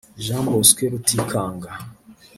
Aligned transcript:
Jean 0.25 0.43
Bosco 0.51 0.85
Rutikanga 0.91 1.71